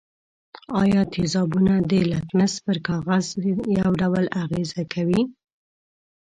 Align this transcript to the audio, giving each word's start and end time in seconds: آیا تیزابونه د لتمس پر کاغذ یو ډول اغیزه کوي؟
آیا 0.81 1.01
تیزابونه 1.13 1.73
د 1.89 1.91
لتمس 2.11 2.53
پر 2.65 2.77
کاغذ 2.87 3.25
یو 3.77 3.89
ډول 4.01 4.25
اغیزه 4.43 4.83
کوي؟ 4.93 5.21